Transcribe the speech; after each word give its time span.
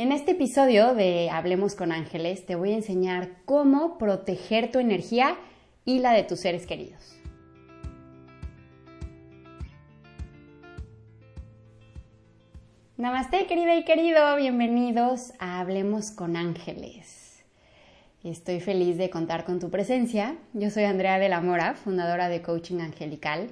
En 0.00 0.12
este 0.12 0.30
episodio 0.30 0.94
de 0.94 1.28
Hablemos 1.28 1.74
con 1.74 1.92
Ángeles 1.92 2.46
te 2.46 2.54
voy 2.54 2.72
a 2.72 2.76
enseñar 2.76 3.32
cómo 3.44 3.98
proteger 3.98 4.72
tu 4.72 4.78
energía 4.78 5.36
y 5.84 5.98
la 5.98 6.12
de 6.12 6.22
tus 6.22 6.40
seres 6.40 6.66
queridos. 6.66 7.18
Namaste 12.96 13.44
querida 13.44 13.74
y 13.74 13.84
querido, 13.84 14.36
bienvenidos 14.36 15.34
a 15.38 15.60
Hablemos 15.60 16.12
con 16.12 16.34
Ángeles. 16.34 17.44
Estoy 18.24 18.60
feliz 18.60 18.96
de 18.96 19.10
contar 19.10 19.44
con 19.44 19.60
tu 19.60 19.68
presencia. 19.68 20.34
Yo 20.54 20.70
soy 20.70 20.84
Andrea 20.84 21.18
de 21.18 21.28
la 21.28 21.42
Mora, 21.42 21.74
fundadora 21.74 22.30
de 22.30 22.40
Coaching 22.40 22.80
Angelical, 22.80 23.50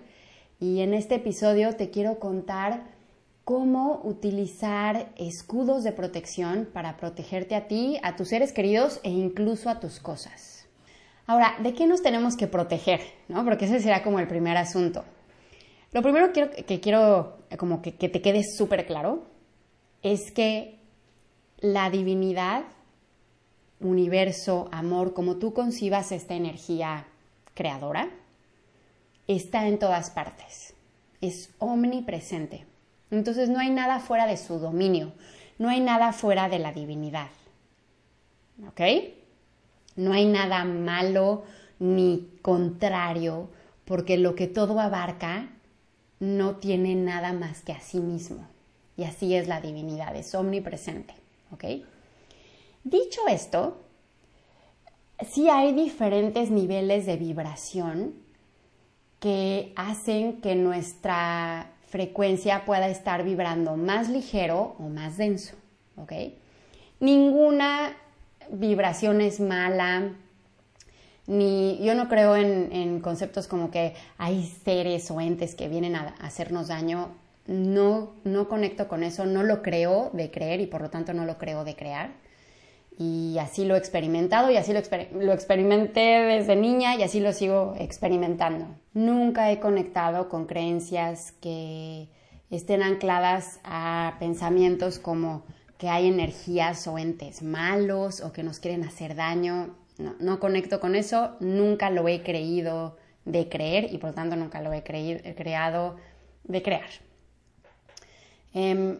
y 0.58 0.80
en 0.80 0.94
este 0.94 1.16
episodio 1.16 1.76
te 1.76 1.90
quiero 1.90 2.18
contar 2.18 2.96
cómo 3.48 4.02
utilizar 4.04 5.10
escudos 5.16 5.82
de 5.82 5.92
protección 5.92 6.68
para 6.70 6.98
protegerte 6.98 7.54
a 7.54 7.66
ti, 7.66 7.98
a 8.02 8.14
tus 8.14 8.28
seres 8.28 8.52
queridos 8.52 9.00
e 9.04 9.08
incluso 9.08 9.70
a 9.70 9.80
tus 9.80 10.00
cosas. 10.00 10.66
Ahora, 11.26 11.56
¿de 11.62 11.72
qué 11.72 11.86
nos 11.86 12.02
tenemos 12.02 12.36
que 12.36 12.46
proteger? 12.46 13.00
¿No? 13.26 13.46
Porque 13.46 13.64
ese 13.64 13.80
será 13.80 14.02
como 14.02 14.18
el 14.18 14.28
primer 14.28 14.58
asunto. 14.58 15.02
Lo 15.92 16.02
primero 16.02 16.30
que 16.34 16.80
quiero, 16.82 17.38
como 17.56 17.80
que, 17.80 17.94
que 17.94 18.10
te 18.10 18.20
quede 18.20 18.44
súper 18.44 18.84
claro 18.84 19.24
es 20.02 20.30
que 20.30 20.80
la 21.56 21.88
divinidad, 21.88 22.64
universo, 23.80 24.68
amor, 24.72 25.14
como 25.14 25.36
tú 25.36 25.54
concibas 25.54 26.12
esta 26.12 26.34
energía 26.34 27.06
creadora, 27.54 28.10
está 29.26 29.66
en 29.68 29.78
todas 29.78 30.10
partes. 30.10 30.74
Es 31.22 31.48
omnipresente. 31.56 32.66
Entonces 33.10 33.48
no 33.48 33.58
hay 33.58 33.70
nada 33.70 34.00
fuera 34.00 34.26
de 34.26 34.36
su 34.36 34.58
dominio, 34.58 35.12
no 35.58 35.68
hay 35.68 35.80
nada 35.80 36.12
fuera 36.12 36.48
de 36.48 36.58
la 36.58 36.72
divinidad. 36.72 37.28
¿Ok? 38.68 38.80
No 39.96 40.12
hay 40.12 40.26
nada 40.26 40.64
malo 40.64 41.44
ni 41.78 42.28
contrario, 42.42 43.48
porque 43.84 44.18
lo 44.18 44.34
que 44.34 44.46
todo 44.46 44.80
abarca 44.80 45.48
no 46.20 46.56
tiene 46.56 46.94
nada 46.94 47.32
más 47.32 47.62
que 47.62 47.72
a 47.72 47.80
sí 47.80 48.00
mismo. 48.00 48.46
Y 48.96 49.04
así 49.04 49.34
es 49.34 49.46
la 49.48 49.60
divinidad, 49.60 50.14
es 50.16 50.34
omnipresente. 50.34 51.14
¿Ok? 51.52 51.64
Dicho 52.84 53.20
esto, 53.28 53.80
sí 55.30 55.48
hay 55.48 55.72
diferentes 55.72 56.50
niveles 56.50 57.06
de 57.06 57.16
vibración 57.16 58.14
que 59.20 59.72
hacen 59.76 60.40
que 60.40 60.54
nuestra 60.54 61.72
frecuencia 61.88 62.64
pueda 62.64 62.88
estar 62.88 63.24
vibrando 63.24 63.76
más 63.76 64.08
ligero 64.08 64.76
o 64.78 64.88
más 64.88 65.16
denso. 65.16 65.54
¿Ok? 65.96 66.12
Ninguna 67.00 67.96
vibración 68.50 69.20
es 69.20 69.40
mala, 69.40 70.10
ni 71.26 71.78
yo 71.82 71.94
no 71.94 72.08
creo 72.08 72.36
en, 72.36 73.00
conceptos 73.00 73.46
como 73.46 73.70
que 73.70 73.94
hay 74.16 74.44
seres 74.64 75.10
o 75.10 75.20
entes 75.20 75.54
que 75.54 75.68
vienen 75.68 75.94
a, 75.94 76.14
hacernos 76.20 76.68
daño. 76.68 77.10
No, 77.46 78.12
no 78.24 78.48
conecto 78.48 78.88
con 78.88 79.02
eso, 79.02 79.24
no 79.24 79.42
lo 79.42 79.62
creo 79.62 80.10
de 80.12 80.30
creer 80.30 80.60
y 80.60 80.66
por 80.66 80.82
lo 80.82 80.90
tanto 80.90 81.14
no 81.14 81.24
lo 81.24 81.38
creo 81.38 81.64
de 81.64 81.76
crear. 81.76 82.10
Y 83.00 83.38
así 83.38 83.64
lo 83.64 83.76
he 83.76 83.78
experimentado 83.78 84.50
y 84.50 84.56
así 84.56 84.72
lo, 84.72 84.80
lo 85.20 85.32
experimenté 85.32 86.00
desde 86.00 86.56
niña 86.56 86.96
y 86.96 87.04
así 87.04 87.20
lo 87.20 87.32
sigo 87.32 87.74
experimentando. 87.78 88.66
Nunca 88.92 89.52
he 89.52 89.60
conectado 89.60 90.28
con 90.28 90.46
creencias 90.46 91.30
que 91.40 92.08
estén 92.50 92.82
ancladas 92.82 93.60
a 93.62 94.16
pensamientos 94.18 94.98
como 94.98 95.44
que 95.78 95.88
hay 95.88 96.08
energías 96.08 96.88
o 96.88 96.98
entes 96.98 97.42
malos 97.42 98.20
o 98.20 98.32
que 98.32 98.42
nos 98.42 98.58
quieren 98.58 98.82
hacer 98.82 99.14
daño. 99.14 99.76
No, 99.98 100.16
no 100.18 100.40
conecto 100.40 100.80
con 100.80 100.96
eso, 100.96 101.36
nunca 101.38 101.90
lo 101.90 102.08
he 102.08 102.22
creído 102.24 102.96
de 103.24 103.48
creer 103.48 103.92
y 103.92 103.98
por 103.98 104.10
lo 104.10 104.14
tanto 104.14 104.34
nunca 104.34 104.60
lo 104.60 104.72
he 104.72 104.82
creado 104.82 105.96
de 106.44 106.62
crear. 106.62 106.88
Em, 108.54 108.98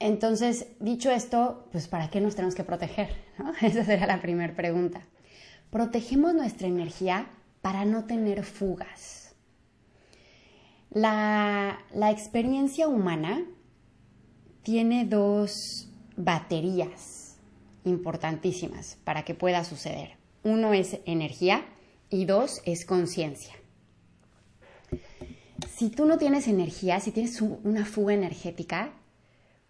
entonces, 0.00 0.66
dicho 0.78 1.10
esto, 1.10 1.68
pues 1.72 1.88
¿para 1.88 2.08
qué 2.08 2.20
nos 2.20 2.36
tenemos 2.36 2.54
que 2.54 2.64
proteger? 2.64 3.08
Esa 3.62 3.84
será 3.84 4.06
la 4.06 4.20
primera 4.20 4.54
pregunta. 4.54 5.02
Protegemos 5.70 6.34
nuestra 6.34 6.68
energía 6.68 7.30
para 7.62 7.84
no 7.84 8.04
tener 8.04 8.44
fugas. 8.44 9.34
La, 10.90 11.80
la 11.92 12.10
experiencia 12.10 12.88
humana 12.88 13.44
tiene 14.62 15.04
dos 15.04 15.90
baterías 16.16 17.36
importantísimas 17.84 18.98
para 19.04 19.24
que 19.24 19.34
pueda 19.34 19.64
suceder. 19.64 20.16
Uno 20.44 20.72
es 20.72 20.98
energía 21.04 21.66
y 22.08 22.24
dos 22.24 22.62
es 22.64 22.86
conciencia. 22.86 23.54
Si 25.68 25.90
tú 25.90 26.06
no 26.06 26.18
tienes 26.18 26.48
energía, 26.48 27.00
si 27.00 27.10
tienes 27.10 27.40
una 27.40 27.84
fuga 27.84 28.14
energética, 28.14 28.92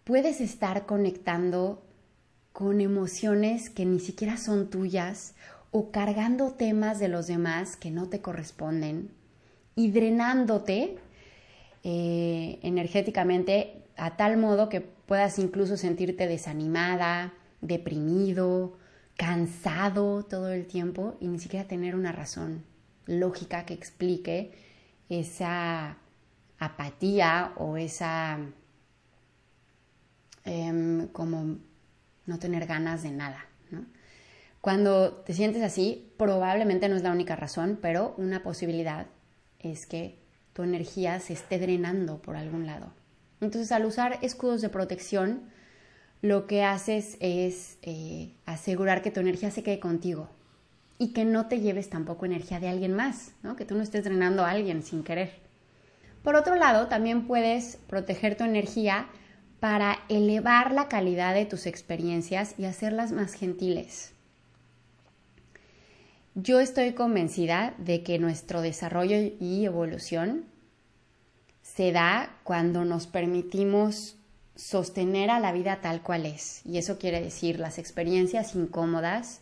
puedes 0.08 0.41
estar 0.41 0.86
conectando 0.86 1.82
con 2.54 2.80
emociones 2.80 3.69
que 3.69 3.84
ni 3.84 4.00
siquiera 4.00 4.38
son 4.38 4.70
tuyas 4.70 5.34
o 5.70 5.91
cargando 5.91 6.52
temas 6.52 6.98
de 6.98 7.08
los 7.08 7.26
demás 7.26 7.76
que 7.76 7.91
no 7.91 8.08
te 8.08 8.22
corresponden 8.22 9.10
y 9.74 9.91
drenándote 9.91 10.96
eh, 11.84 12.58
energéticamente 12.62 13.84
a 13.98 14.16
tal 14.16 14.38
modo 14.38 14.70
que 14.70 14.80
puedas 14.80 15.38
incluso 15.38 15.76
sentirte 15.76 16.26
desanimada, 16.26 17.34
deprimido, 17.60 18.78
cansado 19.19 20.25
todo 20.25 20.50
el 20.54 20.66
tiempo 20.66 21.19
y 21.20 21.28
ni 21.28 21.38
siquiera 21.38 21.69
tener 21.69 21.94
una 21.94 22.12
razón 22.12 22.64
lógica 23.04 23.66
que 23.66 23.75
explique 23.75 24.52
esa 25.10 25.98
apatía 26.58 27.52
o 27.56 27.76
esa 27.76 28.38
Em, 30.50 31.09
como 31.09 31.59
no 32.25 32.38
tener 32.38 32.64
ganas 32.64 33.03
de 33.03 33.10
nada. 33.10 33.44
Cuando 34.62 35.12
te 35.12 35.34
sientes 35.34 35.62
así, 35.62 36.10
probablemente 36.16 36.88
no 36.88 36.97
es 36.97 37.03
la 37.03 37.12
única 37.12 37.36
razón, 37.36 37.78
pero 37.82 38.14
una 38.16 38.42
posibilidad 38.42 39.08
es 39.58 39.84
que 39.84 40.19
tu 40.54 40.62
energía 40.62 41.20
se 41.20 41.34
esté 41.34 41.58
drenando 41.58 42.22
por 42.22 42.34
algún 42.34 42.64
lado. 42.64 42.94
Entonces, 43.42 43.72
al 43.72 43.84
usar 43.84 44.19
escudos 44.22 44.62
de 44.62 44.70
protección, 44.70 45.42
lo 46.22 46.47
que 46.47 46.64
haces 46.64 47.19
es 47.20 47.76
eh, 47.82 48.32
asegurar 48.47 49.03
que 49.03 49.10
tu 49.10 49.20
energía 49.20 49.50
se 49.50 49.62
quede 49.62 49.81
contigo 49.81 50.31
y 50.98 51.12
que 51.12 51.26
no 51.26 51.47
te 51.47 51.60
lleves 51.60 51.91
tampoco 51.91 52.25
energía 52.25 52.58
de 52.58 52.69
alguien 52.69 52.94
más, 52.94 53.32
que 53.58 53.66
tú 53.66 53.75
no 53.75 53.82
estés 53.82 54.04
drenando 54.04 54.44
a 54.44 54.50
alguien 54.50 54.82
sin 54.82 55.04
querer. 55.04 55.31
Por 56.22 56.37
otro 56.37 56.54
lado, 56.54 56.88
también 56.88 57.26
puedes 57.26 57.76
proteger 57.87 58.34
tu 58.34 58.44
energía 58.44 59.08
para 59.60 59.98
elevar 60.08 60.72
la 60.72 60.88
calidad 60.88 61.34
de 61.34 61.44
tus 61.44 61.66
experiencias 61.66 62.54
y 62.58 62.64
hacerlas 62.64 63.12
más 63.12 63.32
gentiles. 63.34 64.12
Yo 66.34 66.60
estoy 66.60 66.92
convencida 66.92 67.74
de 67.78 68.04
que 68.04 68.19
nuestro 68.19 68.60
desarrollo 68.60 69.16
y 69.41 69.64
evolución 69.64 70.44
se 71.62 71.91
da 71.91 72.36
cuando 72.44 72.84
nos 72.84 73.08
permitimos 73.08 74.16
sostener 74.54 75.30
a 75.30 75.41
la 75.41 75.52
vida 75.52 75.80
tal 75.80 76.02
cual 76.02 76.26
es. 76.26 76.64
Y 76.64 76.78
eso 76.78 76.98
quiere 76.98 77.20
decir 77.20 77.58
las 77.58 77.78
experiencias 77.78 78.54
incómodas 78.54 79.40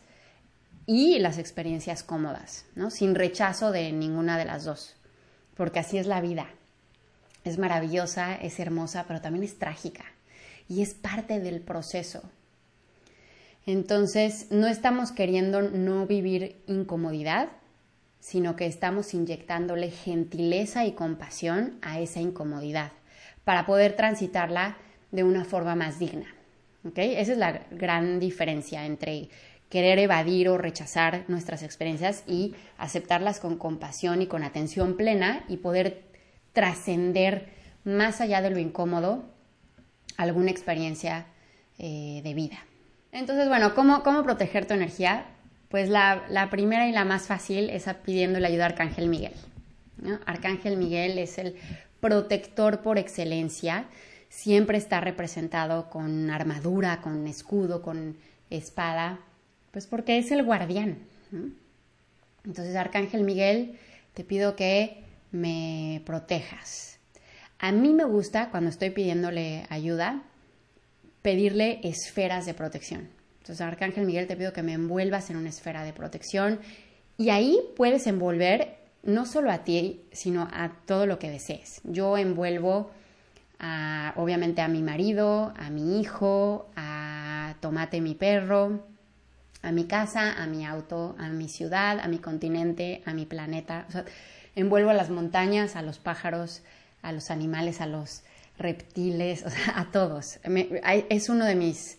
y 0.87 1.19
las 1.19 1.37
experiencias 1.37 2.03
cómodas, 2.03 2.65
¿no? 2.75 2.91
Sin 2.91 3.15
rechazo 3.15 3.72
de 3.72 3.93
ninguna 3.93 4.38
de 4.38 4.44
las 4.47 4.65
dos, 4.65 4.97
porque 5.54 5.81
así 5.81 5.98
es 5.98 6.06
la 6.06 6.21
vida 6.21 6.47
es 7.51 7.59
maravillosa, 7.59 8.34
es 8.34 8.59
hermosa, 8.61 9.05
pero 9.07 9.21
también 9.21 9.45
es 9.45 9.59
trágica 9.59 10.05
y 10.69 10.83
es 10.83 10.95
parte 10.95 11.41
del 11.41 11.61
proceso. 11.61 12.23
Entonces, 13.66 14.47
no 14.51 14.66
estamos 14.69 15.13
queriendo 15.13 15.63
no 15.63 16.07
vivir 16.07 16.63
incomodidad, 16.66 17.48
sino 18.21 18.57
que 18.57 18.66
estamos 18.66 19.13
inyectándole 19.15 19.91
gentileza 19.91 20.84
y 20.84 20.93
compasión 20.93 21.78
a 21.83 22.01
esa 22.01 22.21
incomodidad 22.21 22.93
para 23.45 23.66
poder 23.66 23.95
transitarla 23.95 24.77
de 25.13 25.25
una 25.25 25.45
forma 25.45 25.75
más 25.75 25.98
digna. 25.98 26.27
Esa 26.95 27.33
es 27.33 27.39
la 27.39 27.66
gran 27.71 28.21
diferencia 28.21 28.87
entre 28.87 29.28
querer 29.69 29.98
evadir 29.98 30.48
o 30.48 30.59
rechazar 30.59 31.25
nuestras 31.28 31.63
experiencias 31.63 32.22
y 32.27 32.54
aceptarlas 32.78 33.41
con 33.41 33.59
compasión 33.59 34.22
y 34.22 34.27
con 34.27 34.45
atención 34.45 34.97
plena 34.97 35.45
y 35.48 35.57
poder 35.57 36.04
trascender 36.57 37.51
más 37.85 38.21
allá 38.21 38.41
de 38.41 38.49
lo 38.51 38.59
incómodo 38.59 39.23
alguna 40.17 40.51
experiencia 40.51 41.27
eh, 41.79 42.23
de 42.25 42.33
vida. 42.33 42.57
Entonces, 43.13 43.49
bueno, 43.49 43.75
¿cómo, 43.75 44.03
¿cómo, 44.03 44.23
proteger 44.23 44.67
tu 44.67 44.73
energía? 44.73 45.27
Pues 45.69 45.91
la, 45.91 46.25
la, 46.31 46.49
primera 46.49 46.89
y 46.89 46.93
la 46.93 47.05
más 47.05 47.27
fácil 47.27 47.69
es 47.69 47.85
pidiendo 48.05 48.41
la 48.41 48.49
ayuda 48.49 48.65
a 48.65 48.69
Arcángel 48.69 49.09
Miguel. 49.09 49.35
Arcángel 50.25 50.79
Miguel 50.79 51.19
es 51.19 51.39
el 51.39 51.57
protector 52.01 52.81
por 52.81 52.99
excelencia 52.99 53.87
siempre 54.37 54.77
está 54.77 55.01
representado 55.01 55.89
con 55.89 56.31
armadura, 56.31 57.01
con 57.01 57.27
escudo, 57.27 57.81
con 57.81 58.17
espada, 58.51 59.19
pues 59.71 59.87
porque 59.87 60.19
es 60.19 60.31
el 60.31 60.45
guardián. 60.45 60.99
Entonces, 62.45 62.77
Arcángel 62.77 63.25
Miguel, 63.25 63.79
te 64.13 64.25
pido 64.25 64.55
que 64.55 65.03
me 65.36 66.03
protejas. 66.04 66.98
A 67.59 67.72
mí 67.72 67.94
me 67.94 68.04
gusta, 68.04 68.50
cuando 68.50 68.71
estoy 68.71 68.91
pidiéndole 68.91 69.66
ayuda, 69.71 70.22
pedirle 71.22 71.80
esferas 71.83 72.47
de 72.47 72.54
protección. 72.54 73.09
Entonces, 73.38 73.60
Arcángel 73.60 74.06
Miguel, 74.06 74.27
te 74.27 74.36
pido 74.36 74.53
que 74.53 74.62
me 74.62 74.72
envuelvas 74.72 75.30
en 75.30 75.36
una 75.36 75.48
esfera 75.48 75.84
de 75.84 75.92
protección 75.92 76.59
y 77.16 77.30
ahí 77.30 77.59
puedes 77.77 78.06
envolver 78.06 78.77
no 79.03 79.24
solo 79.24 79.53
a 79.53 79.65
ti, 79.65 80.03
sino 80.12 80.48
a 80.53 80.72
todo 80.84 81.06
lo 81.06 81.18
que 81.18 81.30
desees. 81.30 81.80
Yo 81.84 82.18
envuelvo 82.18 82.91
obviamente 84.16 84.60
a 84.60 84.68
mi 84.68 84.83
marido, 84.83 85.54
a 85.56 85.71
mi 85.71 86.00
hijo, 86.00 86.68
a 86.77 87.54
Tomate, 87.60 88.00
mi 88.00 88.15
perro, 88.15 88.84
a 89.62 89.72
mi 89.72 89.84
casa, 89.84 90.42
a 90.42 90.47
mi 90.47 90.66
auto, 90.66 91.15
a 91.18 91.28
mi 91.28 91.48
ciudad, 91.48 92.00
a 92.00 92.09
mi 92.09 92.18
continente, 92.18 93.03
a 93.06 93.15
mi 93.15 93.27
planeta. 93.27 93.86
Envuelvo 94.57 94.91
a 94.91 94.95
las 94.95 95.11
montañas, 95.11 95.77
a 95.77 95.83
los 95.83 95.99
pájaros, 95.99 96.63
a 97.03 97.13
los 97.13 97.31
animales, 97.31 97.81
a 97.81 97.87
los 97.87 98.25
reptiles, 98.59 99.45
a 99.75 99.91
todos. 99.93 100.41
es 100.45 101.29
uno 101.29 101.45
de 101.45 101.55
mis, 101.55 101.99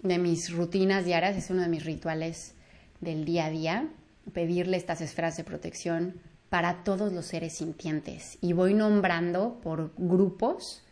de 0.00 0.18
mis 0.18 0.52
rutinas 0.52 1.06
diarias, 1.06 1.36
es 1.36 1.48
uno 1.48 1.62
de 1.62 1.68
mis 1.68 1.84
rituales 1.84 2.54
del 3.00 3.24
día 3.24 3.46
a 3.46 3.50
día, 3.50 3.88
pedirle 4.34 4.76
estas 4.76 5.00
esferas 5.00 5.36
de 5.36 5.44
protección 5.44 6.20
para 6.50 6.84
todos 6.84 7.12
los 7.12 7.24
seres 7.24 7.54
sintientes. 7.54 8.36
Y 8.40 8.52
voy 8.52 8.74
nombrando 8.74 9.58
por 9.62 9.92
grupos, 9.96 10.84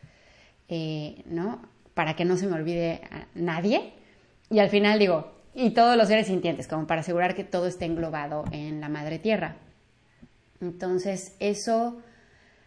eh, 0.68 1.22
¿no? 1.26 1.60
Para 1.92 2.16
que 2.16 2.24
no 2.24 2.36
se 2.36 2.46
me 2.46 2.54
olvide 2.54 3.02
a 3.10 3.26
nadie. 3.34 3.92
Y 4.48 4.58
al 4.58 4.70
final 4.70 4.98
digo, 4.98 5.32
y 5.54 5.70
todos 5.70 5.96
los 5.96 6.08
seres 6.08 6.28
sintientes, 6.28 6.66
como 6.66 6.86
para 6.86 7.02
asegurar 7.02 7.34
que 7.34 7.44
todo 7.44 7.66
esté 7.66 7.84
englobado 7.84 8.44
en 8.52 8.80
la 8.80 8.88
madre 8.88 9.18
tierra. 9.18 9.56
Entonces, 10.60 11.34
eso 11.40 12.02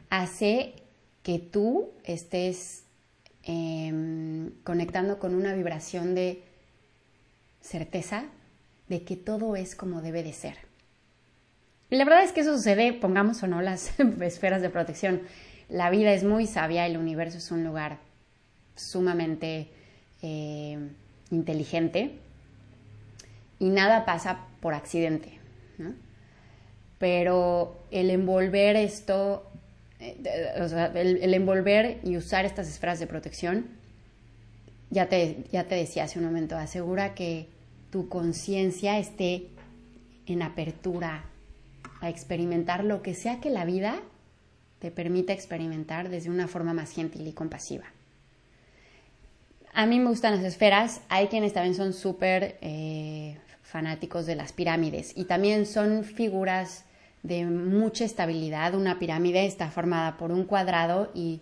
hace 0.09 0.73
que 1.21 1.39
tú 1.39 1.91
estés 2.03 2.83
em, 3.43 4.51
conectando 4.63 5.19
con 5.19 5.35
una 5.35 5.53
vibración 5.53 6.15
de 6.15 6.43
certeza 7.61 8.25
de 8.89 9.03
que 9.03 9.15
todo 9.15 9.55
es 9.55 9.75
como 9.75 10.01
debe 10.01 10.23
de 10.23 10.33
ser. 10.33 10.57
Y 11.89 11.95
la 11.95 12.05
verdad 12.05 12.23
es 12.23 12.31
que 12.31 12.41
eso 12.41 12.55
sucede, 12.55 12.93
pongamos 12.93 13.41
o 13.43 13.47
no 13.47 13.61
las 13.61 13.99
esferas 14.21 14.61
de 14.61 14.69
protección. 14.69 15.21
La 15.69 15.89
vida 15.89 16.13
es 16.13 16.23
muy 16.23 16.47
sabia, 16.47 16.85
el 16.85 16.97
universo 16.97 17.37
es 17.37 17.51
un 17.51 17.63
lugar 17.63 17.99
sumamente 18.75 19.69
eh, 20.21 20.77
inteligente 21.31 22.19
y 23.59 23.69
nada 23.69 24.05
pasa 24.05 24.47
por 24.59 24.73
accidente. 24.73 25.39
Pero 27.03 27.83
el 27.91 28.09
envolver 28.09 28.77
esto, 28.77 29.45
eh, 29.99 30.15
el, 30.95 31.33
envolver 31.33 31.99
y 32.01 32.15
usar 32.15 32.45
estas 32.45 32.69
esferas 32.69 32.97
de 32.97 33.07
protección, 33.07 33.67
ya 34.89 35.09
te, 35.09 35.43
ya 35.51 35.65
te 35.65 35.75
decía 35.75 36.05
hace 36.05 36.19
un 36.19 36.23
momento, 36.23 36.55
asegura 36.55 37.13
que 37.13 37.49
tu 37.89 38.07
conciencia 38.07 38.99
esté 38.99 39.49
en 40.27 40.43
apertura 40.43 41.25
a 41.99 42.07
experimentar 42.07 42.85
lo 42.85 43.01
que 43.01 43.15
sea 43.15 43.41
que 43.41 43.49
la 43.49 43.65
vida 43.65 43.99
te 44.79 44.89
permita 44.89 45.33
experimentar 45.33 46.07
desde 46.07 46.29
una 46.29 46.47
forma 46.47 46.73
más 46.73 46.91
gentil 46.91 47.27
y 47.27 47.33
compasiva. 47.33 47.87
A 49.73 49.85
mí 49.87 49.99
me 49.99 50.07
gustan 50.07 50.37
las 50.37 50.45
esferas, 50.45 51.01
hay 51.09 51.27
quienes 51.27 51.51
también 51.51 51.75
son 51.75 51.91
súper 51.91 52.57
eh, 52.61 53.39
fanáticos 53.61 54.25
de 54.25 54.35
las 54.35 54.53
pirámides 54.53 55.11
y 55.17 55.25
también 55.25 55.65
son 55.65 56.05
figuras 56.05 56.85
de 57.23 57.45
mucha 57.45 58.05
estabilidad. 58.05 58.75
Una 58.75 58.99
pirámide 58.99 59.45
está 59.45 59.71
formada 59.71 60.17
por 60.17 60.31
un 60.31 60.43
cuadrado 60.43 61.09
y, 61.15 61.41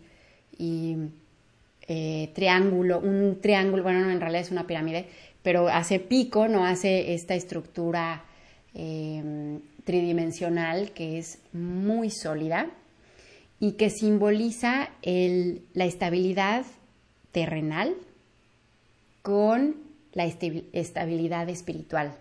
eh, 1.87 2.31
triángulo, 2.33 2.99
un 2.99 3.39
triángulo, 3.41 3.83
bueno, 3.83 4.01
no, 4.01 4.11
en 4.11 4.21
realidad 4.21 4.43
es 4.43 4.51
una 4.51 4.67
pirámide, 4.67 5.07
pero 5.41 5.67
hace 5.67 5.99
pico, 5.99 6.47
no 6.47 6.65
hace 6.65 7.13
esta 7.13 7.33
estructura 7.33 8.23
eh, 8.75 9.59
tridimensional 9.83 10.91
que 10.91 11.17
es 11.17 11.39
muy 11.51 12.11
sólida 12.11 12.67
y 13.59 13.73
que 13.73 13.89
simboliza 13.89 14.89
la 15.03 15.85
estabilidad 15.85 16.65
terrenal 17.31 17.95
con 19.21 19.75
la 20.13 20.25
estabilidad 20.25 21.49
espiritual. 21.49 22.15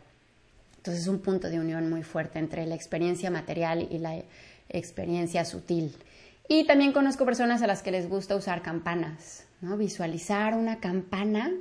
Entonces 0.81 1.03
es 1.03 1.09
un 1.09 1.21
punto 1.21 1.49
de 1.49 1.61
unión 1.61 1.89
muy 1.89 2.03
fuerte 2.03 2.39
entre 2.39 2.67
la 2.67 2.75
experiencia 2.75 3.31
material 3.31 3.87
y 3.91 3.99
la 3.99 4.23
experiencia 4.69 5.45
sutil. 5.45 5.95
Y 6.49 6.67
también 6.67 6.93
conozco 6.93 7.25
personas 7.25 7.63
a 7.63 7.67
las 7.67 7.83
que 7.83 7.93
les 7.93 8.09
gusta 8.09 8.35
usar 8.35 8.63
campanas, 8.63 9.45
¿no? 9.61 9.77
Visualizar 9.77 10.55
una 10.55 10.81
campana 10.81 11.53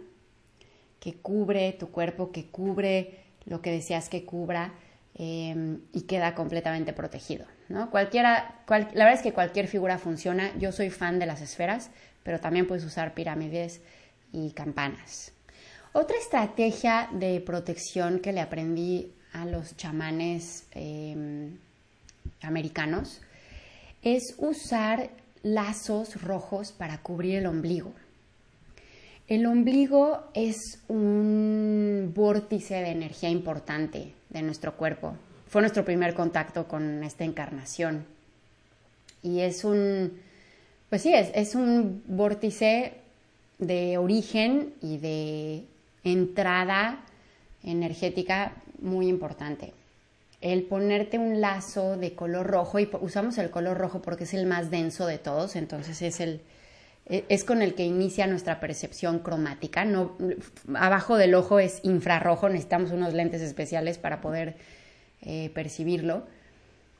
que 0.99 1.13
cubre 1.13 1.73
tu 1.73 1.89
cuerpo, 1.91 2.31
que 2.31 2.45
cubre 2.45 3.19
lo 3.45 3.61
que 3.61 3.71
deseas 3.71 4.09
que 4.09 4.25
cubra 4.25 4.73
Em, 5.21 5.81
y 5.91 6.03
queda 6.03 6.33
completamente 6.33 6.93
protegido. 6.93 7.45
¿no? 7.67 7.91
Cualquiera, 7.91 8.63
la 8.69 8.77
verdad 8.77 9.13
es 9.13 9.21
que 9.21 9.33
cualquier 9.33 9.67
figura 9.67 9.97
funciona. 9.97 10.57
Yo 10.57 10.71
soy 10.71 10.89
fan 10.89 11.19
de 11.19 11.25
las 11.25 11.41
esferas, 11.41 11.91
pero 12.23 12.39
también 12.39 12.67
puedes 12.67 12.85
usar 12.85 13.13
pirámides 13.13 13.81
y 14.31 14.51
campanas. 14.51 15.33
Otra 15.91 16.17
estrategia 16.17 17.09
de 17.11 17.41
protección 17.41 18.19
que 18.19 18.31
le 18.31 18.41
aprendí 18.41 19.11
a 19.33 19.45
los 19.45 19.75
chamanes 19.75 20.65
em, 20.71 21.57
americanos 22.41 23.21
es 24.03 24.35
usar 24.37 25.09
lazos 25.41 26.21
rojos 26.21 26.71
para 26.71 27.01
cubrir 27.01 27.39
el 27.39 27.47
ombligo. 27.47 27.91
El 29.27 29.47
ombligo 29.47 30.29
es 30.35 30.79
un 30.87 32.11
vórtice 32.15 32.75
de 32.75 32.89
energía 32.89 33.29
importante 33.29 34.13
de 34.29 34.41
nuestro 34.43 34.77
cuerpo. 34.77 35.15
Fue 35.47 35.61
nuestro 35.61 35.85
primer 35.85 36.13
contacto 36.13 36.67
con 36.67 37.03
esta 37.03 37.23
encarnación. 37.23 38.05
Y 39.23 39.39
es 39.39 39.63
un, 39.63 40.19
pues 40.89 41.01
sí, 41.01 41.13
es, 41.13 41.31
es 41.33 41.55
un 41.55 42.03
vórtice 42.07 42.93
de 43.57 43.97
origen 43.97 44.73
y 44.81 44.97
de 44.97 45.65
entrada 46.03 46.99
energética 47.63 48.53
muy 48.81 49.07
importante. 49.07 49.73
El 50.41 50.63
ponerte 50.63 51.17
un 51.17 51.41
lazo 51.41 51.97
de 51.97 52.13
color 52.13 52.47
rojo, 52.47 52.79
y 52.79 52.89
usamos 53.01 53.37
el 53.37 53.49
color 53.49 53.77
rojo 53.77 54.01
porque 54.01 54.23
es 54.23 54.33
el 54.33 54.45
más 54.45 54.71
denso 54.71 55.05
de 55.05 55.17
todos, 55.17 55.55
entonces 55.55 56.01
es 56.01 56.21
el, 56.21 56.41
e, 57.07 57.25
es 57.27 57.43
con 57.43 57.61
el 57.61 57.75
que 57.75 57.83
inicia 57.83 58.25
nuestra 58.27 58.59
percepción 58.61 59.19
cromática. 59.19 59.83
No, 59.83 60.15
abajo 60.75 61.17
del 61.17 61.35
ojo 61.35 61.59
es 61.59 61.81
infrarrojo, 61.83 62.47
necesitamos 62.47 62.91
unos 62.91 63.13
lentes 63.13 63.41
especiales 63.41 63.97
para 63.97 64.21
poder 64.21 64.55
eh, 65.21 65.51
percibirlo. 65.53 66.23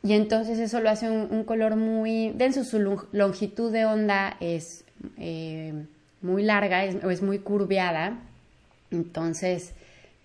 Y 0.03 0.13
entonces 0.13 0.60
eso 0.60 0.79
lo 0.79 0.89
hace 0.89 1.10
un, 1.10 1.44
color 1.44 1.75
muy 1.75 2.32
denso, 2.32 2.63
su 2.63 2.79
longitud 3.12 3.72
de 3.72 3.86
onda 3.86 4.38
es 4.39 4.86
eh, 5.18 5.74
muy 6.22 6.44
larga, 6.44 6.86
es, 6.86 6.96
es 7.03 7.22
muy 7.22 7.39
curveada, 7.39 8.18
entonces 8.91 9.74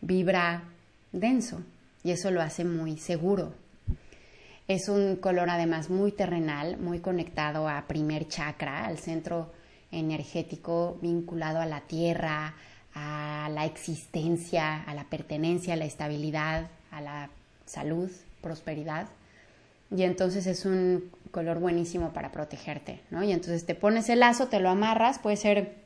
vibra 0.00 0.64
denso 1.12 1.62
y 2.02 2.10
eso 2.10 2.30
lo 2.30 2.42
hace 2.42 2.64
muy 2.64 2.98
seguro. 2.98 3.52
Es 4.66 4.88
un 4.88 5.16
color 5.16 5.50
además 5.50 5.90
muy 5.90 6.12
terrenal, 6.12 6.78
muy 6.78 7.00
conectado 7.00 7.68
a 7.68 7.86
primer 7.86 8.28
chakra, 8.28 8.86
al 8.86 8.98
centro 8.98 9.52
energético 9.92 10.98
vinculado 11.02 11.60
a 11.60 11.66
la 11.66 11.82
tierra, 11.82 12.54
a 12.94 13.48
la 13.52 13.64
existencia, 13.64 14.82
a 14.82 14.94
la 14.94 15.04
pertenencia, 15.04 15.74
a 15.74 15.76
la 15.76 15.84
estabilidad, 15.84 16.68
a 16.90 17.00
la 17.00 17.30
salud, 17.66 18.10
prosperidad. 18.40 19.08
Y 19.94 20.02
entonces 20.02 20.46
es 20.46 20.64
un 20.64 21.10
color 21.30 21.58
buenísimo 21.58 22.12
para 22.12 22.32
protegerte, 22.32 23.00
¿no? 23.10 23.22
Y 23.22 23.32
entonces 23.32 23.66
te 23.66 23.74
pones 23.74 24.08
el 24.08 24.20
lazo, 24.20 24.48
te 24.48 24.60
lo 24.60 24.70
amarras, 24.70 25.18
puede 25.18 25.36
ser 25.36 25.83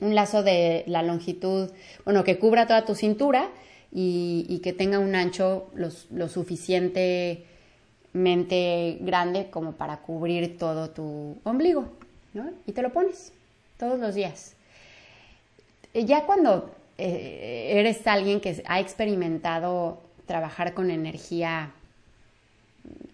un 0.00 0.14
lazo 0.14 0.42
de 0.42 0.84
la 0.86 1.02
longitud, 1.02 1.70
bueno, 2.04 2.24
que 2.24 2.38
cubra 2.38 2.66
toda 2.66 2.84
tu 2.84 2.94
cintura 2.94 3.50
y, 3.92 4.60
que 4.62 4.72
tenga 4.72 4.98
un 4.98 5.14
ancho 5.14 5.70
lo, 5.74 6.28
suficientemente 6.28 8.98
grande 9.00 9.48
como 9.50 9.72
para 9.72 9.98
cubrir 9.98 10.58
todo 10.58 10.90
tu 10.90 11.38
ombligo, 11.44 11.88
y 12.66 12.72
te 12.72 12.82
lo 12.82 12.92
pones 12.92 13.32
todos 13.78 13.98
los 13.98 14.14
días. 14.14 14.54
Ya 15.94 16.26
cuando 16.26 16.70
eh, 16.98 17.72
eres 17.76 18.06
alguien 18.06 18.40
que 18.40 18.62
ha 18.66 18.80
experimentado 18.80 20.02
trabajar 20.26 20.74
con 20.74 20.90
energía 20.90 21.72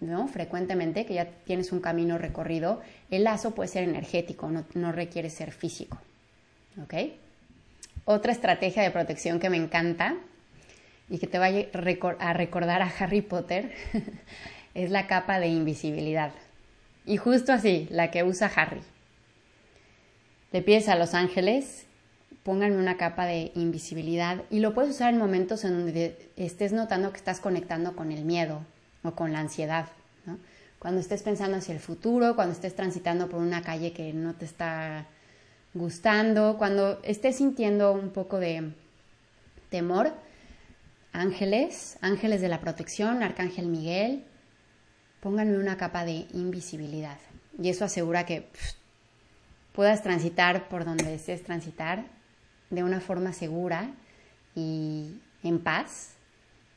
¿no? 0.01 0.27
frecuentemente, 0.27 1.05
que 1.05 1.13
ya 1.13 1.29
tienes 1.45 1.71
un 1.71 1.79
camino 1.79 2.17
recorrido, 2.17 2.81
el 3.09 3.23
lazo 3.23 3.51
puede 3.51 3.69
ser 3.69 3.83
energético, 3.83 4.51
no, 4.73 4.91
requiere 4.91 5.29
ser 5.29 5.51
físico. 5.51 5.97
¿Ok? 6.81 6.93
Otra 8.05 8.31
estrategia 8.31 8.83
de 8.83 8.91
protección 8.91 9.39
que 9.39 9.49
me 9.49 9.57
encanta 9.57 10.15
y 11.09 11.19
que 11.19 11.27
te 11.27 11.39
va 11.39 11.47
a 11.47 12.33
recordar 12.33 12.81
a 12.81 12.91
Harry 12.99 13.21
Potter 13.21 13.73
es 14.73 14.89
la 14.89 15.07
capa 15.07 15.39
de 15.39 15.47
invisibilidad. 15.47 16.31
Y 17.05 17.17
justo 17.17 17.53
así, 17.53 17.87
la 17.91 18.11
que 18.11 18.23
usa 18.23 18.51
Harry. 18.55 18.81
Le 20.51 20.61
pides 20.61 20.87
a 20.89 20.95
los 20.95 21.13
ángeles, 21.13 21.85
pónganme 22.43 22.77
una 22.77 22.97
capa 22.97 23.25
de 23.25 23.51
invisibilidad 23.55 24.43
y 24.49 24.59
lo 24.59 24.73
puedes 24.73 24.91
usar 24.91 25.13
en 25.13 25.19
momentos 25.19 25.63
en 25.63 25.73
donde 25.73 26.29
estés 26.35 26.73
notando 26.73 27.11
que 27.11 27.17
estás 27.17 27.39
conectando 27.39 27.95
con 27.95 28.11
el 28.11 28.23
miedo 28.25 28.61
o 29.03 29.11
con 29.11 29.33
la 29.33 29.39
ansiedad. 29.39 29.87
Cuando 30.79 30.99
estés 30.99 31.23
pensando 31.23 31.57
hacia 31.57 31.73
el 31.73 31.79
futuro, 31.79 32.35
cuando 32.35 32.53
estés 32.53 32.75
transitando 32.75 33.29
por 33.29 33.39
una 33.39 33.61
calle 33.61 33.93
que 33.93 34.13
no 34.13 34.33
te 34.33 34.45
está 34.45 35.07
gustando, 35.73 36.57
cuando 36.57 36.99
estés 37.03 37.37
sintiendo 37.37 37.93
un 37.93 38.11
poco 38.11 38.39
de 38.39 38.73
temor, 39.69 40.13
ángeles, 41.11 41.97
ángeles 42.01 42.41
de 42.41 42.49
la 42.49 42.59
protección, 42.59 43.23
Arcángel 43.23 43.67
Miguel, 43.67 44.25
pónganme 45.19 45.57
una 45.57 45.77
capa 45.77 46.05
de 46.05 46.27
invisibilidad. 46.33 47.17
Y 47.59 47.69
eso 47.69 47.85
asegura 47.85 48.25
que 48.25 48.47
puedas 49.73 50.03
transitar 50.03 50.67
por 50.69 50.85
donde 50.85 51.05
desees 51.05 51.43
transitar 51.43 52.05
de 52.69 52.83
una 52.83 52.99
forma 52.99 53.33
segura 53.33 53.91
y 54.55 55.19
en 55.43 55.59
paz 55.59 56.15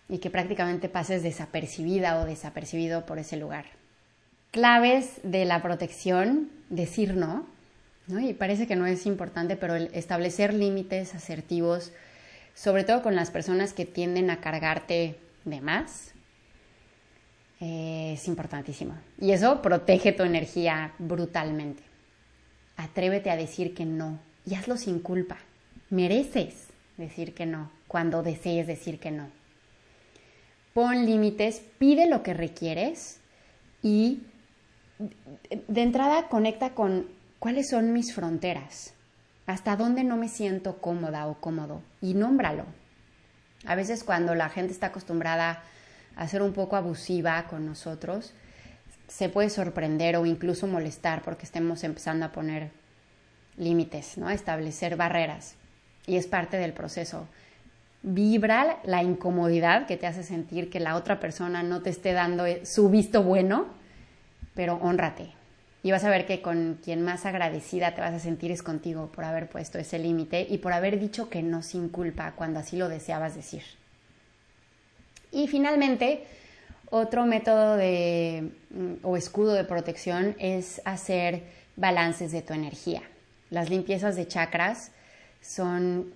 y 0.09 0.19
que 0.19 0.31
prácticamente 0.31 0.89
pases 0.89 1.23
desapercibida 1.23 2.21
o 2.21 2.27
desapercibido 2.27 3.07
por 3.07 3.19
ese 3.19 3.37
lugar. 3.37 3.67
Claves 4.51 5.21
de 5.23 5.45
la 5.45 5.63
protección, 5.63 6.51
decir 6.71 7.15
no, 7.15 7.47
y 8.09 8.35
parece 8.35 8.67
que 8.67 8.77
no 8.77 8.87
es 8.87 9.07
importante, 9.07 9.57
pero 9.57 9.75
el 9.75 9.91
establecer 9.93 10.55
límites 10.55 11.15
asertivos, 11.15 11.93
sobre 12.55 12.85
todo 12.85 13.03
con 13.03 13.17
las 13.17 13.31
personas 13.31 13.73
que 13.73 13.85
tienden 13.85 14.31
a 14.31 14.41
cargarte 14.41 15.17
de 15.45 15.61
más, 15.61 16.13
eh, 17.61 18.13
es 18.15 18.29
importantísimo. 18.29 18.95
Y 19.21 19.33
eso 19.33 19.61
protege 19.63 20.13
tu 20.13 20.23
energía 20.23 20.93
brutalmente. 20.99 21.83
Atrévete 22.77 23.31
a 23.31 23.37
decir 23.37 23.75
que 23.75 23.85
no 23.85 24.19
y 24.45 24.55
hazlo 24.55 24.77
sin 24.77 25.01
culpa. 25.01 25.39
Mereces 25.91 26.69
decir 26.97 27.35
que 27.35 27.47
no 27.47 27.71
cuando 27.89 28.23
desees 28.23 28.67
decir 28.67 28.99
que 28.99 29.11
no. 29.11 29.29
Pon 30.75 31.07
límites, 31.07 31.63
pide 31.79 32.09
lo 32.09 32.23
que 32.23 32.35
requieres 32.35 33.21
y 33.83 34.21
de 35.69 35.83
entrada 35.83 36.29
conecta 36.29 36.71
con 36.75 37.07
cuáles 37.39 37.71
son 37.71 37.93
mis 37.93 38.15
fronteras, 38.15 38.95
hasta 39.47 39.77
dónde 39.77 40.05
no 40.05 40.17
me 40.17 40.29
siento 40.29 40.79
cómoda 40.79 41.27
o 41.27 41.41
cómodo 41.41 41.83
y 42.01 42.15
nómbralo. 42.15 42.65
A 43.65 43.75
veces 43.75 44.05
cuando 44.05 44.35
la 44.35 44.49
gente 44.49 44.73
está 44.73 44.89
acostumbrada 44.89 45.63
a 46.17 46.29
ser 46.29 46.43
un 46.43 46.53
poco 46.53 46.77
abusiva 46.77 47.47
con 47.49 47.67
nosotros, 47.67 48.33
se 49.09 49.29
puede 49.29 49.51
sorprender 49.51 50.17
o 50.17 50.27
incluso 50.27 50.67
molestar 50.67 51.23
porque 51.23 51.45
estemos 51.45 51.85
empezando 51.85 52.27
a 52.27 52.33
poner 52.33 52.71
límites, 53.57 54.19
¿no? 54.19 54.29
A 54.29 54.35
establecer 54.35 54.97
barreras. 54.97 55.55
Y 56.07 56.17
es 56.17 56.27
parte 56.27 56.57
del 56.57 56.73
proceso. 56.73 57.29
Vibra 58.03 58.79
la 58.85 59.03
incomodidad 59.03 59.87
que 59.87 59.97
te 59.97 60.07
hace 60.07 60.23
sentir 60.23 60.71
que 60.71 60.81
la 60.81 60.97
otra 60.97 61.19
persona 61.19 61.63
no 61.63 61.83
te 61.83 61.91
esté 61.91 62.13
dando 62.13 62.45
su 62.65 62.89
visto 62.89 63.23
bueno, 63.23 63.67
pero 64.55 64.77
honrate. 64.77 65.36
Y 65.87 65.93
vas 65.93 66.03
a 66.03 66.11
ver 66.11 66.27
que 66.27 66.43
con 66.43 66.81
quien 66.83 67.03
más 67.03 67.27
agradecida 67.27 67.95
te 67.95 68.01
vas 68.01 68.13
a 68.13 68.19
sentir 68.19 68.51
es 68.51 68.65
contigo 68.65 69.13
por 69.13 69.23
haber 69.23 69.49
puesto 69.49 69.79
ese 69.79 70.01
límite 70.01 70.45
y 70.51 70.59
por 70.59 70.73
haber 70.73 70.99
dicho 70.99 71.31
que 71.31 71.45
no 71.45 71.63
sin 71.63 71.91
culpa 71.91 72.33
cuando 72.33 72.59
así 72.59 72.77
lo 72.77 72.89
deseabas 72.89 73.37
decir. 73.37 73.63
Y 75.31 75.47
finalmente, 75.47 76.25
otro 76.91 77.25
método 77.25 77.77
de, 77.77 78.51
o 79.05 79.17
escudo 79.17 79.53
de 79.53 79.63
protección 79.63 80.35
es 80.41 80.83
hacer 80.85 81.45
balances 81.77 82.33
de 82.33 82.43
tu 82.43 82.53
energía. 82.53 83.03
Las 83.51 83.71
limpiezas 83.71 84.17
de 84.17 84.27
chakras 84.27 84.91
son, 85.41 86.13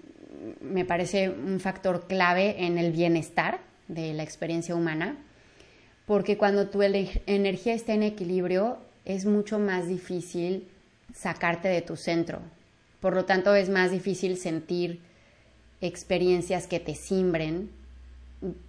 me 0.61 0.85
parece, 0.85 1.31
un 1.31 1.61
factor 1.61 2.09
clave 2.09 2.65
en 2.65 2.77
el 2.77 2.91
bienestar 2.91 3.61
de 3.87 4.15
la 4.15 4.25
experiencia 4.25 4.75
humana, 4.75 5.17
porque 6.07 6.37
cuando 6.37 6.71
tu 6.71 6.83
energía 6.83 7.75
está 7.75 7.93
en 7.93 8.03
equilibrio 8.03 8.90
es 9.05 9.25
mucho 9.25 9.59
más 9.59 9.87
difícil 9.87 10.69
sacarte 11.15 11.69
de 11.69 11.83
tu 11.83 11.97
centro. 11.97 12.41
Por 13.01 13.15
lo 13.15 13.25
tanto, 13.25 13.55
es 13.55 13.69
más 13.69 13.91
difícil 13.91 14.37
sentir 14.37 15.01
experiencias 15.81 16.67
que 16.67 16.81
te 16.81 16.95
simbren 16.95 17.71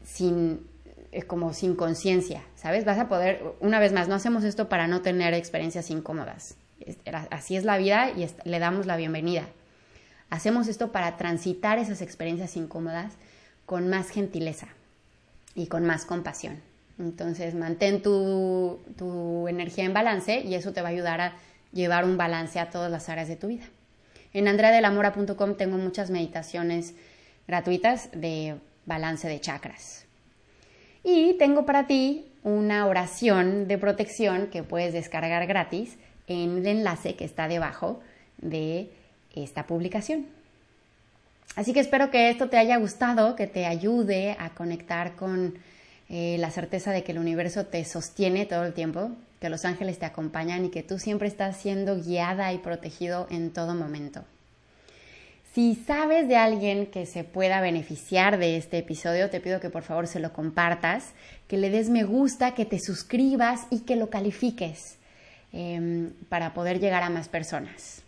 sin 0.03 0.71
es 1.11 1.25
como 1.25 1.53
sin 1.53 1.75
conciencia, 1.75 2.41
¿sabes? 2.55 2.85
Vas 2.85 2.97
a 2.97 3.09
poder, 3.09 3.43
una 3.59 3.79
vez 3.79 3.91
más, 3.91 4.07
no 4.07 4.15
hacemos 4.15 4.43
esto 4.43 4.69
para 4.69 4.88
no 4.88 5.01
tener 5.01 5.33
experiencias 5.33 5.89
incómodas. 5.89 6.55
Así 7.29 7.55
es 7.55 7.65
la 7.65 7.77
vida 7.77 8.11
y 8.11 8.27
le 8.45 8.59
damos 8.59 8.85
la 8.85 8.95
bienvenida. 8.95 9.45
Hacemos 10.29 10.67
esto 10.67 10.91
para 10.93 11.17
transitar 11.17 11.77
esas 11.79 12.01
experiencias 12.01 12.55
incómodas 12.55 13.13
con 13.65 13.89
más 13.89 14.09
gentileza 14.09 14.67
y 15.53 15.67
con 15.67 15.85
más 15.85 16.05
compasión. 16.05 16.71
Entonces, 17.01 17.55
mantén 17.55 18.01
tu, 18.01 18.79
tu 18.98 19.48
energía 19.48 19.84
en 19.84 19.93
balance 19.93 20.39
y 20.39 20.55
eso 20.55 20.72
te 20.72 20.81
va 20.81 20.89
a 20.89 20.91
ayudar 20.91 21.22
a 21.22 21.34
llevar 21.74 22.05
un 22.05 22.17
balance 22.17 22.60
a 22.60 22.70
todas 22.70 22.91
las 22.91 23.10
áreas 23.10 23.27
de 23.27 23.36
tu 23.36 23.48
vida. 23.48 23.65
En 24.34 24.48
andreadelamora.com 24.48 25.55
tengo 25.55 25.77
muchas 25.77 26.10
meditaciones 26.10 26.93
gratuitas 27.48 28.10
de 28.13 28.55
balance 28.86 29.27
de 29.27 29.41
chakras. 29.41 30.05
Y 31.03 31.34
tengo 31.34 31.65
para 31.65 31.88
ti 31.88 32.27
una 32.43 32.86
oración 32.86 33.67
de 33.67 33.77
protección 33.77 34.48
que 34.48 34.63
puedes 34.63 34.93
descargar 34.93 35.48
gratis 35.48 35.98
en 36.27 36.60
el 36.60 36.67
enlace 36.67 37.15
que 37.15 37.25
está 37.25 37.48
debajo 37.48 38.00
de 38.38 38.89
esta 39.36 39.65
publicación. 39.65 40.27
Así 41.55 41.74
que 41.74 41.81
espero 41.81 42.12
que 42.12 42.29
esto 42.29 42.50
te 42.50 42.58
haya 42.58 42.77
gustado, 42.77 43.36
que 43.36 43.48
te 43.48 43.65
ayude 43.65 44.38
a 44.39 44.51
conectar 44.51 45.15
con 45.15 45.55
eh, 46.13 46.36
la 46.39 46.51
certeza 46.51 46.91
de 46.91 47.06
que 47.06 47.13
el 47.13 47.20
universo 47.20 47.65
te 47.68 47.86
sostiene 47.86 48.46
todo 48.46 48.65
el 48.65 48.74
tiempo, 48.74 49.12
que 49.39 49.50
los 49.50 49.63
ángeles 49.63 49.98
te 49.98 50.06
acompañan 50.06 50.65
y 50.65 50.70
que 50.70 50.84
tú 50.84 51.00
siempre 51.00 51.30
estás 51.30 51.56
siendo 51.56 51.96
guiada 51.96 52.51
y 52.51 52.58
protegido 52.58 53.27
en 53.30 53.53
todo 53.53 53.75
momento. 53.75 54.25
Si 55.53 55.75
sabes 55.75 56.27
de 56.27 56.36
alguien 56.36 56.88
que 56.88 57.06
se 57.06 57.24
pueda 57.24 57.62
beneficiar 57.62 58.39
de 58.39 58.58
este 58.58 58.80
episodio, 58.80 59.30
te 59.30 59.39
pido 59.39 59.62
que 59.62 59.70
por 59.70 59.84
favor 59.84 60.06
se 60.06 60.20
lo 60.20 60.34
compartas, 60.34 61.13
que 61.48 61.56
le 61.56 61.70
des 61.70 61.89
me 61.89 62.03
gusta, 62.03 62.56
que 62.56 62.65
te 62.65 62.80
suscribas 62.80 63.68
y 63.70 63.80
que 63.80 63.96
lo 63.96 64.10
califiques 64.10 64.98
em, 65.53 66.12
para 66.27 66.53
poder 66.53 66.82
llegar 66.82 67.03
a 67.03 67.10
más 67.10 67.30
personas. 67.30 68.03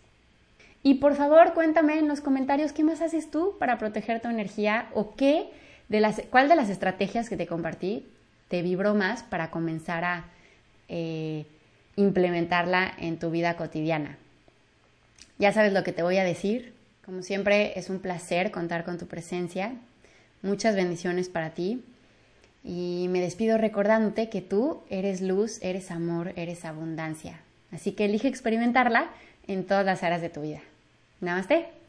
Y 0.82 0.96
por 0.96 1.16
favor 1.16 1.54
cuéntame 1.54 1.98
en 1.98 2.08
los 2.08 2.20
comentarios 2.20 2.74
qué 2.74 2.84
más 2.84 3.00
haces 3.00 3.30
tú 3.30 3.56
para 3.58 3.78
proteger 3.78 4.20
tu 4.20 4.28
energía 4.28 4.90
o 4.92 5.14
qué 5.14 5.48
de 5.88 6.00
las, 6.00 6.22
cuál 6.30 6.48
de 6.48 6.56
las 6.56 6.70
estrategias 6.70 7.28
que 7.28 7.36
te 7.36 7.46
compartí 7.46 8.06
te 8.48 8.62
vibró 8.62 8.94
más 8.94 9.22
para 9.22 9.50
comenzar 9.50 10.04
a 10.04 10.24
eh, 10.88 11.46
implementarla 11.96 12.92
en 12.98 13.18
tu 13.18 13.30
vida 13.30 13.56
cotidiana. 13.56 14.18
Ya 15.38 15.52
sabes 15.52 15.72
lo 15.72 15.82
que 15.82 15.92
te 15.92 16.02
voy 16.02 16.18
a 16.18 16.24
decir, 16.24 16.74
como 17.04 17.22
siempre, 17.22 17.78
es 17.78 17.90
un 17.90 17.98
placer 17.98 18.50
contar 18.50 18.84
con 18.84 18.98
tu 18.98 19.06
presencia. 19.06 19.74
Muchas 20.42 20.74
bendiciones 20.74 21.28
para 21.28 21.50
ti. 21.50 21.84
Y 22.62 23.08
me 23.10 23.20
despido 23.20 23.58
recordándote 23.58 24.30
que 24.30 24.40
tú 24.40 24.82
eres 24.88 25.20
luz, 25.20 25.58
eres 25.62 25.90
amor, 25.90 26.32
eres 26.36 26.64
abundancia. 26.64 27.40
Así 27.72 27.92
que 27.92 28.06
elige 28.06 28.28
experimentarla 28.28 29.10
en 29.46 29.66
todas 29.66 29.84
las 29.84 30.02
áreas 30.02 30.22
de 30.22 30.30
tu 30.30 30.40
vida. 30.40 30.60
Namaste. 31.20 31.83